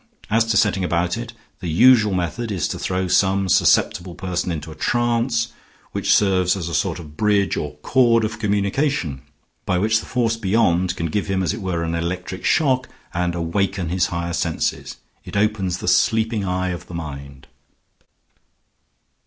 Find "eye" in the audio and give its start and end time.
16.45-16.69